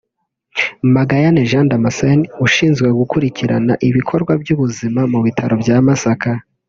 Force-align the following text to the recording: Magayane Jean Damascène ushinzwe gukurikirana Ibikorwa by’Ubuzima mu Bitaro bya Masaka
Magayane 0.95 1.41
Jean 1.49 1.67
Damascène 1.71 2.25
ushinzwe 2.45 2.87
gukurikirana 2.99 3.73
Ibikorwa 3.89 4.31
by’Ubuzima 4.41 5.01
mu 5.11 5.19
Bitaro 5.25 5.53
bya 5.63 5.77
Masaka 5.87 6.31